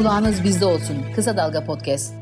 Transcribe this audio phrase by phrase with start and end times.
[0.00, 0.96] Kulağınız bizde olsun.
[1.14, 2.14] Kısa Dalga Podcast.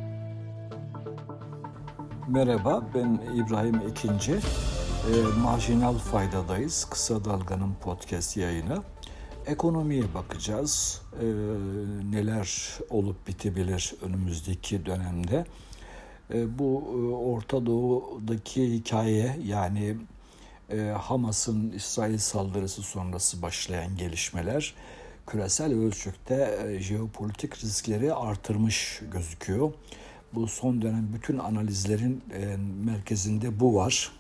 [2.28, 4.32] Merhaba, ben İbrahim Ekinci.
[4.32, 6.84] E, marjinal faydadayız.
[6.84, 8.82] Kısa Dalga'nın podcast yayını.
[9.46, 11.02] Ekonomiye bakacağız.
[11.20, 11.24] E,
[12.10, 15.44] neler olup bitebilir önümüzdeki dönemde.
[16.34, 19.96] E, bu e, Orta Doğu'daki hikaye yani
[20.70, 24.74] e, Hamas'ın İsrail saldırısı sonrası başlayan gelişmeler
[25.28, 29.72] küresel ölçekte e, jeopolitik riskleri artırmış gözüküyor.
[30.34, 34.12] Bu son dönem bütün analizlerin e, merkezinde bu var.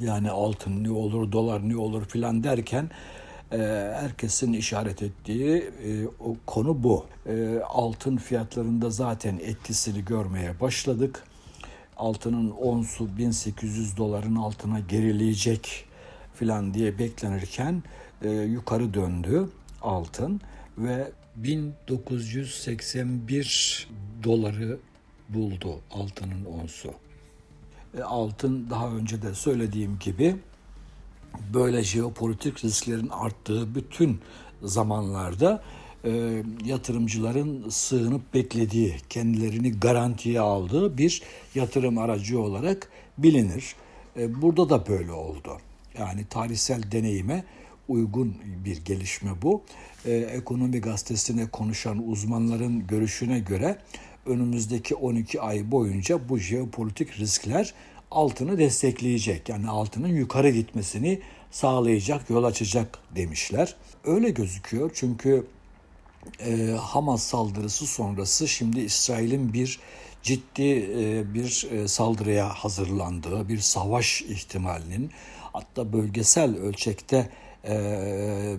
[0.00, 2.90] Yani altın ne olur, dolar ne olur filan derken
[3.52, 3.58] e,
[4.00, 5.70] herkesin işaret ettiği
[6.20, 7.06] o konu bu.
[7.68, 11.24] Altın fiyatlarında zaten etkisini görmeye başladık.
[11.96, 15.84] Altının onsu 1800 doların altına gerileyecek
[16.34, 17.82] filan diye beklenirken
[18.46, 19.48] yukarı döndü
[19.82, 20.40] altın
[20.78, 23.88] ve 1981
[24.24, 24.78] doları
[25.28, 26.94] buldu altının onsu.
[27.98, 30.36] E, altın daha önce de söylediğim gibi
[31.54, 34.20] böyle jeopolitik risklerin arttığı bütün
[34.62, 35.62] zamanlarda
[36.04, 41.22] e, yatırımcıların sığınıp beklediği, kendilerini garantiye aldığı bir
[41.54, 43.74] yatırım aracı olarak bilinir.
[44.16, 45.58] E, burada da böyle oldu.
[45.98, 47.44] Yani tarihsel deneyime
[47.92, 49.62] uygun bir gelişme bu.
[50.06, 53.78] Ee, Ekonomi gazetesine konuşan uzmanların görüşüne göre
[54.26, 57.74] önümüzdeki 12 ay boyunca bu jeopolitik riskler
[58.10, 59.48] altını destekleyecek.
[59.48, 61.20] Yani altının yukarı gitmesini
[61.50, 63.74] sağlayacak, yol açacak demişler.
[64.04, 65.46] Öyle gözüküyor çünkü
[66.46, 69.80] e, Hamas saldırısı sonrası şimdi İsrail'in bir
[70.22, 70.62] ciddi
[70.98, 75.10] e, bir e, saldırıya hazırlandığı, bir savaş ihtimalinin
[75.52, 77.28] hatta bölgesel ölçekte e,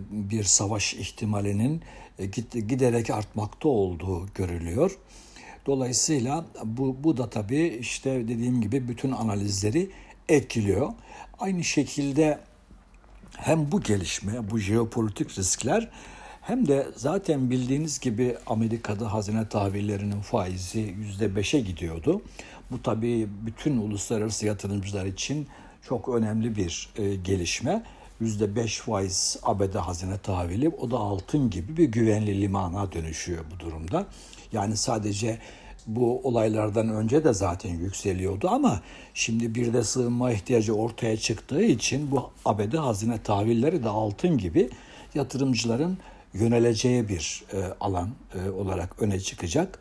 [0.10, 1.82] bir savaş ihtimalinin
[2.20, 2.26] e,
[2.60, 4.98] giderek artmakta olduğu görülüyor.
[5.66, 9.90] Dolayısıyla bu, bu da tabii işte dediğim gibi bütün analizleri
[10.30, 10.90] etkiliyor.
[11.40, 12.40] Aynı şekilde
[13.38, 15.90] hem bu gelişme, bu jeopolitik riskler
[16.42, 22.22] hem de zaten bildiğiniz gibi Amerika'da hazine tahvillerinin faizi %5'e gidiyordu.
[22.72, 25.48] Bu tabii bütün uluslararası yatırımcılar için
[25.82, 27.84] çok önemli bir e, gelişme.
[28.22, 34.06] %5 faiz ABD hazine tahvili o da altın gibi bir güvenli limana dönüşüyor bu durumda.
[34.54, 35.40] Yani sadece
[35.88, 38.82] bu olaylardan önce de zaten yükseliyordu ama
[39.14, 44.70] şimdi bir de sığınma ihtiyacı ortaya çıktığı için bu ABD hazine tahvilleri de altın gibi
[45.16, 45.98] yatırımcıların
[46.34, 49.80] yöneleceği bir e, alan e, olarak öne çıkacak.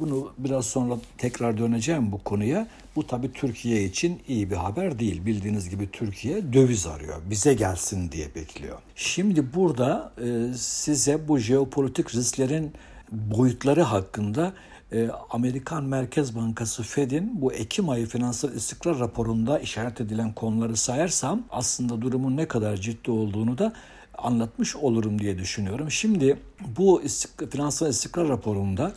[0.00, 2.66] Bunu biraz sonra tekrar döneceğim bu konuya.
[2.96, 5.26] Bu tabi Türkiye için iyi bir haber değil.
[5.26, 7.16] Bildiğiniz gibi Türkiye döviz arıyor.
[7.30, 8.78] Bize gelsin diye bekliyor.
[8.96, 12.72] Şimdi burada e, size bu jeopolitik risklerin
[13.12, 14.52] boyutları hakkında
[14.92, 21.42] e, Amerikan Merkez Bankası Fed'in bu Ekim ayı finansal istikrar raporunda işaret edilen konuları sayarsam
[21.50, 23.72] aslında durumun ne kadar ciddi olduğunu da
[24.18, 25.90] anlatmış olurum diye düşünüyorum.
[25.90, 26.38] Şimdi
[26.76, 28.92] bu istik finansal istikrar raporunda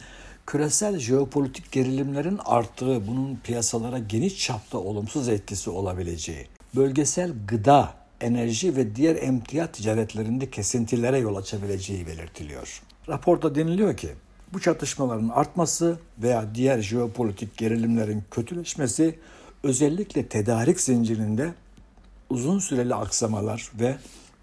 [0.48, 8.96] küresel jeopolitik gerilimlerin arttığı, bunun piyasalara geniş çapta olumsuz etkisi olabileceği, bölgesel gıda, enerji ve
[8.96, 12.82] diğer emtia ticaretlerinde kesintilere yol açabileceği belirtiliyor.
[13.08, 14.10] Raporda deniliyor ki
[14.54, 19.20] bu çatışmaların artması veya diğer jeopolitik gerilimlerin kötüleşmesi
[19.64, 21.54] özellikle tedarik zincirinde
[22.30, 23.96] uzun süreli aksamalar ve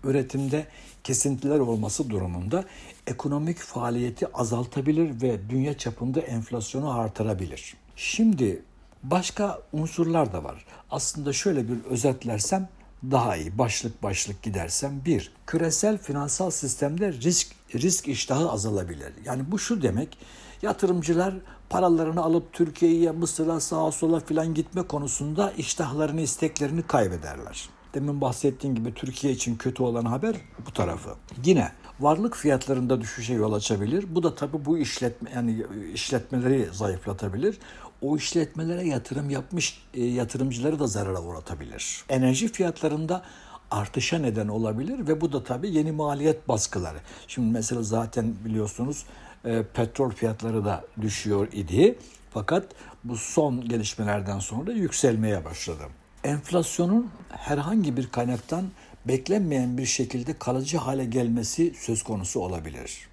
[0.04, 0.66] üretimde
[1.04, 2.64] kesintiler olması durumunda
[3.06, 7.74] ekonomik faaliyeti azaltabilir ve dünya çapında enflasyonu artırabilir.
[7.96, 8.62] Şimdi
[9.02, 10.64] başka unsurlar da var.
[10.90, 12.68] Aslında şöyle bir özetlersem
[13.10, 19.12] daha iyi başlık başlık gidersem bir küresel finansal sistemde risk risk iştahı azalabilir.
[19.24, 20.18] Yani bu şu demek
[20.62, 21.34] yatırımcılar
[21.70, 27.68] paralarını alıp Türkiye'ye, Mısır'a, sağa sola filan gitme konusunda iştahlarını, isteklerini kaybederler.
[27.94, 30.36] Demin bahsettiğim gibi Türkiye için kötü olan haber
[30.66, 31.14] bu tarafı.
[31.44, 34.04] Yine varlık fiyatlarında düşüşe yol açabilir.
[34.08, 37.58] Bu da tabii bu işletme yani işletmeleri zayıflatabilir.
[38.02, 42.04] O işletmelere yatırım yapmış e, yatırımcıları da zarara uğratabilir.
[42.08, 43.22] Enerji fiyatlarında
[43.70, 46.98] artışa neden olabilir ve bu da tabii yeni maliyet baskıları.
[47.28, 49.04] Şimdi mesela zaten biliyorsunuz
[49.44, 51.98] e, petrol fiyatları da düşüyor idi.
[52.30, 52.64] Fakat
[53.04, 55.82] bu son gelişmelerden sonra yükselmeye başladı
[56.24, 58.64] enflasyonun herhangi bir kaynaktan
[59.04, 63.08] beklenmeyen bir şekilde kalıcı hale gelmesi söz konusu olabilir.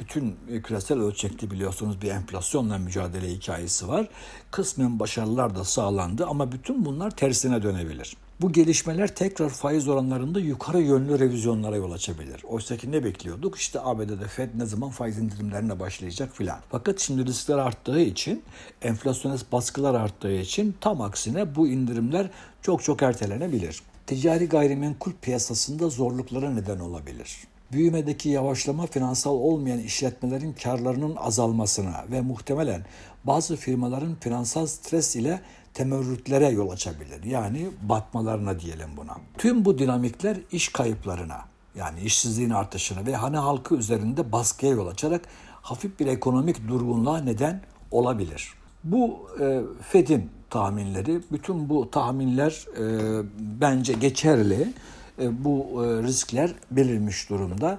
[0.00, 4.08] Bütün küresel ölçekte biliyorsunuz bir enflasyonla mücadele hikayesi var.
[4.50, 8.16] Kısmen başarılar da sağlandı ama bütün bunlar tersine dönebilir.
[8.44, 12.42] Bu gelişmeler tekrar faiz oranlarında yukarı yönlü revizyonlara yol açabilir.
[12.44, 13.56] Oysa ki ne bekliyorduk?
[13.56, 16.58] İşte ABD'de Fed ne zaman faiz indirimlerine başlayacak filan.
[16.70, 18.42] Fakat şimdi riskler arttığı için,
[18.82, 22.30] enflasyonist baskılar arttığı için tam aksine bu indirimler
[22.62, 23.82] çok çok ertelenebilir.
[24.06, 27.36] Ticari gayrimenkul piyasasında zorluklara neden olabilir
[27.72, 32.84] büyümedeki yavaşlama finansal olmayan işletmelerin karlarının azalmasına ve muhtemelen
[33.24, 35.40] bazı firmaların finansal stres ile
[35.74, 37.22] temerrütlere yol açabilir.
[37.24, 39.16] Yani batmalarına diyelim buna.
[39.38, 41.40] Tüm bu dinamikler iş kayıplarına
[41.74, 45.22] yani işsizliğin artışına ve hane halkı üzerinde baskıya yol açarak
[45.62, 47.60] hafif bir ekonomik durgunluğa neden
[47.90, 48.54] olabilir.
[48.84, 53.22] Bu e, Fed'in tahminleri, bütün bu tahminler e,
[53.60, 54.72] bence geçerli.
[55.18, 57.78] E, bu e, riskler belirmiş durumda.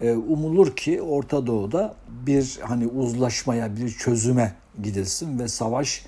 [0.00, 1.94] E, umulur ki Orta Doğu'da
[2.26, 6.06] bir hani uzlaşmaya, bir çözüme gidilsin ve savaş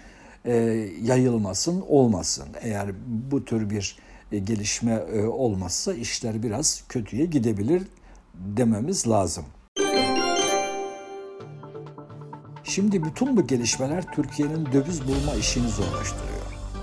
[1.03, 2.49] yayılmasın, olmasın.
[2.61, 2.91] Eğer
[3.31, 3.97] bu tür bir
[4.31, 7.83] gelişme olmazsa işler biraz kötüye gidebilir
[8.35, 9.45] dememiz lazım.
[12.65, 16.39] Şimdi bütün bu gelişmeler Türkiye'nin döviz bulma işini zorlaştırıyor.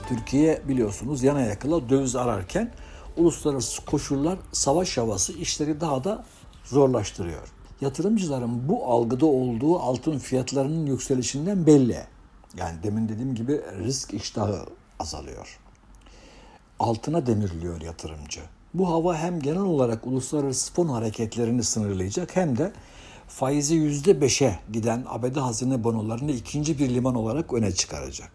[0.10, 2.72] Türkiye biliyorsunuz yana yakıla döviz ararken
[3.18, 6.26] uluslararası koşullar savaş havası işleri daha da
[6.64, 7.48] zorlaştırıyor.
[7.82, 11.98] Yatırımcıların bu algıda olduğu altın fiyatlarının yükselişinden belli.
[12.58, 14.66] Yani demin dediğim gibi risk iştahı
[15.00, 15.60] azalıyor.
[16.80, 18.42] Altına demirliyor yatırımcı.
[18.74, 22.74] Bu hava hem genel olarak uluslararası fon hareketlerini sınırlayacak hem de
[23.28, 28.32] faizi yüzde beşe giden ABD hazine bonolarını ikinci bir liman olarak öne çıkaracak.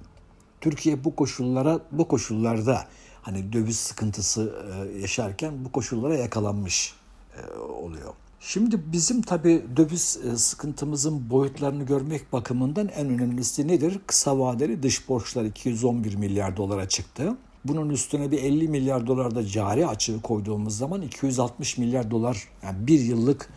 [0.61, 2.85] Türkiye bu koşullara bu koşullarda
[3.23, 6.95] hani döviz sıkıntısı e, yaşarken bu koşullara yakalanmış
[7.37, 8.15] e, oluyor.
[8.43, 14.01] Şimdi bizim tabi döviz e, sıkıntımızın boyutlarını görmek bakımından en önemlisi nedir?
[14.07, 17.37] Kısa vadeli dış borçlar 211 milyar dolara çıktı.
[17.65, 22.87] Bunun üstüne bir 50 milyar dolar da cari açığı koyduğumuz zaman 260 milyar dolar yani
[22.87, 23.51] bir yıllık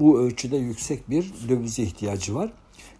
[0.00, 2.52] bu ölçüde yüksek bir dövize ihtiyacı var.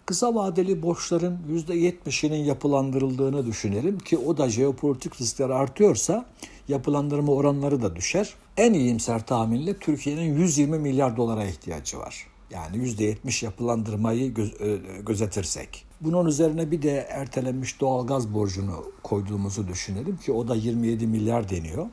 [0.05, 6.25] Kısa vadeli borçların %70'inin yapılandırıldığını düşünelim ki o da jeopolitik riskler artıyorsa
[6.67, 8.33] yapılandırma oranları da düşer.
[8.57, 12.27] En iyimser tahminle Türkiye'nin 120 milyar dolara ihtiyacı var.
[12.51, 15.85] Yani %70 yapılandırmayı göz, e, gözetirsek.
[16.01, 21.85] Bunun üzerine bir de ertelenmiş doğalgaz borcunu koyduğumuzu düşünelim ki o da 27 milyar deniyor.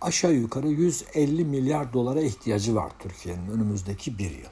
[0.00, 4.50] Aşağı yukarı 150 milyar dolara ihtiyacı var Türkiye'nin önümüzdeki bir yıl.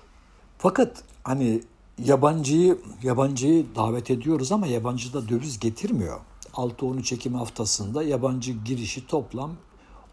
[0.58, 1.60] Fakat hani
[2.04, 6.20] yabancıyı yabancıyı davet ediyoruz ama yabancı da döviz getirmiyor.
[6.52, 9.56] 6-13 çekim haftasında yabancı girişi toplam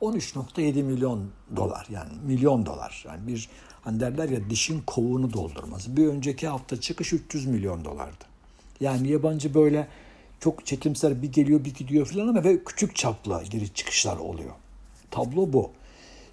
[0.01, 3.05] 13.7 milyon dolar yani milyon dolar.
[3.07, 3.49] Yani bir
[3.83, 5.97] hani derler ya dişin kovuğunu doldurması.
[5.97, 8.25] Bir önceki hafta çıkış 300 milyon dolardı.
[8.79, 9.87] Yani yabancı böyle
[10.39, 14.53] çok çekimser bir geliyor bir gidiyor falan ama ve küçük çaplı giriş çıkışlar oluyor.
[15.11, 15.71] Tablo bu.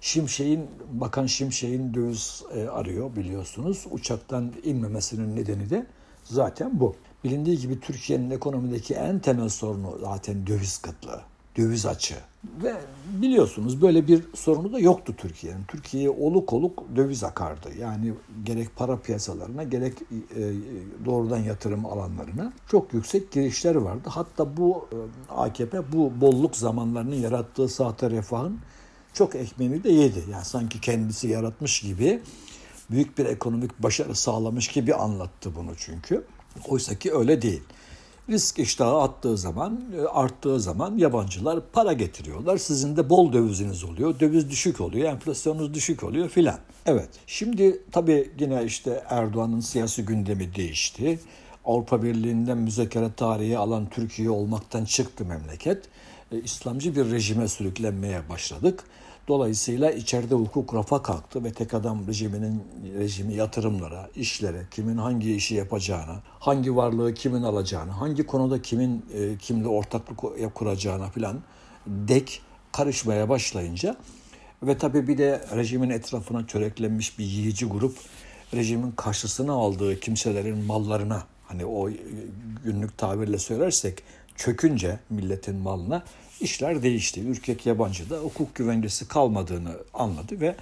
[0.01, 3.85] Şimşek'in, Bakan Şimşek'in döviz e, arıyor biliyorsunuz.
[3.91, 5.85] Uçaktan inmemesinin nedeni de
[6.23, 6.95] zaten bu.
[7.23, 11.21] Bilindiği gibi Türkiye'nin ekonomideki en temel sorunu zaten döviz kıtlığı,
[11.57, 12.21] döviz açığı.
[12.63, 12.73] Ve
[13.21, 15.63] biliyorsunuz böyle bir sorunu da yoktu Türkiye'nin.
[15.67, 17.69] Türkiye'ye oluk oluk döviz akardı.
[17.79, 18.13] Yani
[18.43, 20.53] gerek para piyasalarına gerek e,
[21.05, 24.09] doğrudan yatırım alanlarına çok yüksek girişler vardı.
[24.09, 24.97] Hatta bu e,
[25.33, 28.59] AKP bu bolluk zamanlarının yarattığı sahte refahın
[29.15, 30.23] çok ekmeğini de yedi.
[30.31, 32.21] Yani sanki kendisi yaratmış gibi
[32.91, 36.25] büyük bir ekonomik başarı sağlamış gibi anlattı bunu çünkü.
[36.67, 37.61] Oysa ki öyle değil.
[38.29, 42.57] Risk iştahı attığı zaman, e, arttığı zaman yabancılar para getiriyorlar.
[42.57, 44.19] Sizin de bol döviziniz oluyor.
[44.19, 46.59] Döviz düşük oluyor, enflasyonunuz düşük oluyor filan.
[46.85, 51.19] Evet, şimdi tabii yine işte Erdoğan'ın siyasi gündemi değişti.
[51.65, 55.83] Avrupa Birliği'nden müzakere tarihi alan Türkiye olmaktan çıktı memleket.
[56.31, 58.83] E, İslamcı bir rejime sürüklenmeye başladık.
[59.27, 62.63] Dolayısıyla içeride hukuk rafa kalktı ve tek adam rejiminin
[62.97, 69.37] rejimi yatırımlara, işlere, kimin hangi işi yapacağına, hangi varlığı kimin alacağını, hangi konuda kimin e,
[69.37, 71.39] kimle ortaklık kuracağına filan
[71.87, 72.41] dek
[72.71, 73.95] karışmaya başlayınca
[74.63, 77.97] ve tabii bir de rejimin etrafına çöreklenmiş bir yiyici grup
[78.53, 81.89] rejimin karşısına aldığı kimselerin mallarına hani o
[82.63, 84.03] günlük tabirle söylersek
[84.37, 86.03] çökünce milletin malına
[86.41, 87.21] işler değişti.
[87.21, 90.55] Ürkek yabancı da hukuk güvencesi kalmadığını anladı ve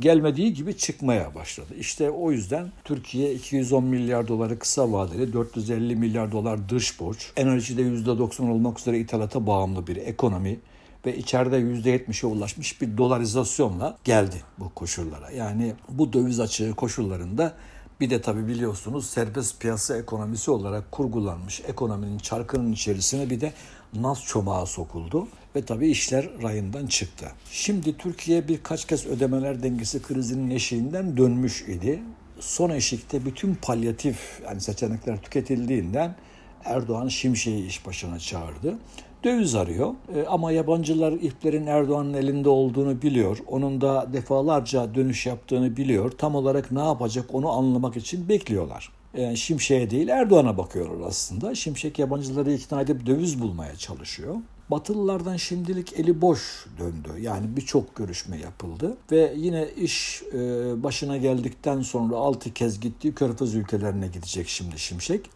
[0.00, 1.74] gelmediği gibi çıkmaya başladı.
[1.78, 7.82] İşte o yüzden Türkiye 210 milyar doları kısa vadeli, 450 milyar dolar dış borç, enerjide
[7.82, 10.58] %90 olmak üzere ithalata bağımlı bir ekonomi
[11.06, 15.30] ve içeride %70'e ulaşmış bir dolarizasyonla geldi bu koşullara.
[15.30, 17.54] Yani bu döviz açığı koşullarında
[18.00, 23.52] bir de tabii biliyorsunuz serbest piyasa ekonomisi olarak kurgulanmış ekonominin çarkının içerisine bir de
[23.94, 27.26] naz çomağı sokuldu ve tabii işler rayından çıktı.
[27.50, 32.02] Şimdi Türkiye birkaç kez ödemeler dengesi krizinin eşiğinden dönmüş idi.
[32.40, 36.16] Son eşikte bütün palyatif yani seçenekler tüketildiğinden
[36.64, 38.78] Erdoğan Şimşek'i iş başına çağırdı.
[39.24, 43.38] Döviz arıyor e, ama yabancılar iplerin Erdoğan'ın elinde olduğunu biliyor.
[43.46, 46.10] Onun da defalarca dönüş yaptığını biliyor.
[46.10, 48.92] Tam olarak ne yapacak onu anlamak için bekliyorlar.
[49.16, 51.54] Yani Şimşek'e değil Erdoğan'a bakıyorlar aslında.
[51.54, 54.36] Şimşek yabancıları ikna edip döviz bulmaya çalışıyor.
[54.70, 57.20] Batılılardan şimdilik eli boş döndü.
[57.20, 60.38] Yani birçok görüşme yapıldı ve yine iş e,
[60.82, 65.30] başına geldikten sonra altı kez gittiği Körfez ülkelerine gidecek şimdi Şimşek.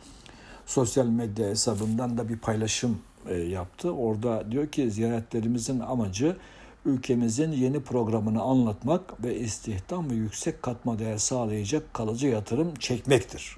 [0.66, 3.90] Sosyal medya hesabından da bir paylaşım e, yaptı.
[3.90, 6.36] Orada diyor ki ziyaretlerimizin amacı
[6.84, 13.56] ülkemizin yeni programını anlatmak ve istihdam ve yüksek katma değer sağlayacak kalıcı yatırım çekmektir.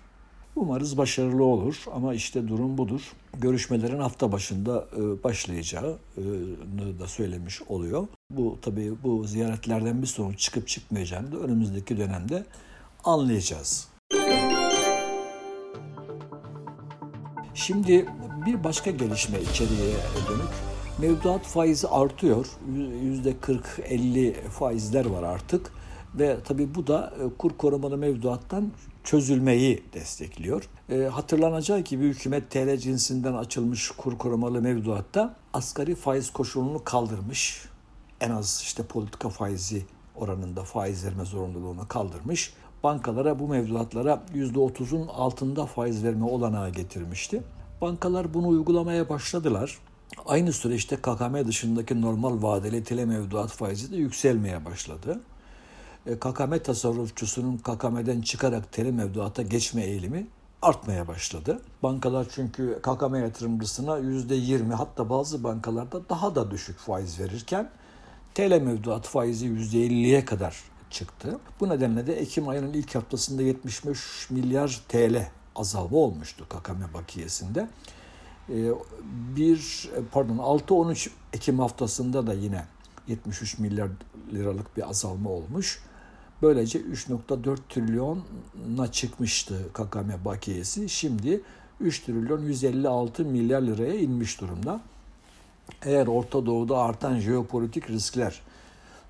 [0.56, 3.12] Umarız başarılı olur ama işte durum budur.
[3.38, 8.06] Görüşmelerin hafta başında e, başlayacağını da söylemiş oluyor.
[8.30, 12.44] Bu tabii bu ziyaretlerden bir sonuç çıkıp çıkmayacağını da önümüzdeki dönemde
[13.04, 13.88] anlayacağız.
[17.56, 18.06] Şimdi
[18.46, 19.94] bir başka gelişme içeriye
[20.28, 20.52] dönük.
[20.98, 22.46] Mevduat faizi artıyor.
[23.02, 25.72] Yüzde 40-50 faizler var artık.
[26.14, 28.72] Ve tabii bu da e, kur korumalı mevduattan
[29.04, 30.68] çözülmeyi destekliyor.
[30.90, 37.62] E, hatırlanacağı gibi hükümet TL cinsinden açılmış kur korumalı mevduatta asgari faiz koşulunu kaldırmış.
[38.20, 39.82] En az işte politika faizi
[40.14, 42.52] oranında faiz verme zorunluluğunu kaldırmış.
[42.82, 47.42] Bankalara bu mevduatlara %30'un altında faiz verme olanağı getirmişti.
[47.80, 49.78] Bankalar bunu uygulamaya başladılar.
[50.26, 55.20] Aynı süreçte KKM dışındaki normal vadeli tele mevduat faizi de yükselmeye başladı.
[56.06, 60.26] E, KKM tasarrufçusunun KKM'den çıkarak tele mevduata geçme eğilimi
[60.62, 61.60] artmaya başladı.
[61.82, 67.70] Bankalar çünkü KKM yatırımcısına %20 hatta bazı bankalarda daha da düşük faiz verirken
[68.34, 71.38] TL mevduat faizi %50'ye kadar çıktı.
[71.60, 75.26] Bu nedenle de Ekim ayının ilk haftasında 75 milyar TL
[75.56, 77.68] azalma olmuştu KKM bakiyesinde.
[78.48, 78.70] Ee,
[79.36, 82.64] bir pardon 6-13 Ekim haftasında da yine
[83.08, 83.88] 73 milyar
[84.32, 85.82] liralık bir azalma olmuş.
[86.42, 90.88] Böylece 3.4 trilyona çıkmıştı KKM bakiyesi.
[90.88, 91.40] Şimdi
[91.80, 94.80] 3 trilyon 156 milyar liraya inmiş durumda.
[95.82, 98.40] Eğer Orta Doğu'da artan jeopolitik riskler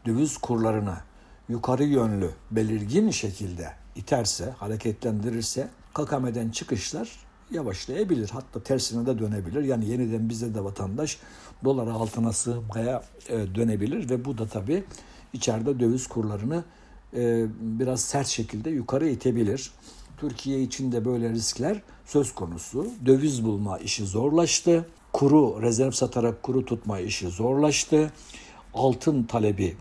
[0.07, 1.01] döviz kurlarına
[1.49, 7.11] yukarı yönlü belirgin şekilde iterse, hareketlendirirse KKM'den çıkışlar
[7.51, 8.31] yavaşlayabilir.
[8.31, 9.63] Hatta tersine de dönebilir.
[9.63, 11.19] Yani yeniden bize de vatandaş
[11.65, 14.85] dolara altına sığmaya e, dönebilir ve bu da tabii
[15.33, 16.65] içeride döviz kurlarını
[17.17, 19.71] e, biraz sert şekilde yukarı itebilir.
[20.17, 22.87] Türkiye için de böyle riskler söz konusu.
[23.07, 24.87] Döviz bulma işi zorlaştı.
[25.13, 28.13] Kuru rezerv satarak kuru tutma işi zorlaştı.
[28.75, 29.77] Altın talebi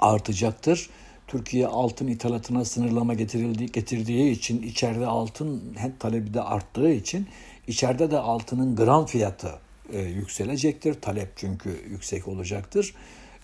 [0.00, 0.90] artacaktır.
[1.26, 7.26] Türkiye altın ithalatına sınırlama getirildiği, getirdiği için içeride altın talebi de arttığı için
[7.66, 9.50] içeride de altının gram fiyatı
[9.92, 10.94] e, yükselecektir.
[10.94, 12.94] Talep çünkü yüksek olacaktır.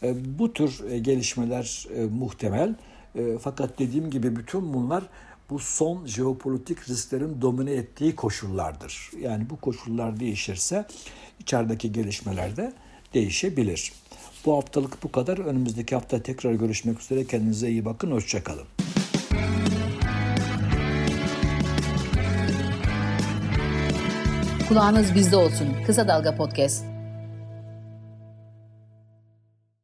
[0.03, 2.75] E, bu tür e, gelişmeler e, muhtemel.
[3.15, 5.05] E, fakat dediğim gibi bütün bunlar
[5.51, 9.11] bu son jeopolitik risklerin domine ettiği koşullardır.
[9.21, 10.87] Yani bu koşullar değişirse
[11.41, 12.73] içerideki gelişmeler de
[13.15, 13.93] değişebilir.
[14.47, 15.39] Bu haftalık bu kadar.
[15.39, 17.25] Önümüzdeki hafta tekrar görüşmek üzere.
[17.27, 18.11] Kendinize iyi bakın.
[18.11, 18.67] Hoşçakalın.
[24.69, 25.69] Kulağınız bizde olsun.
[25.87, 26.92] Kısa Dalga Podcast.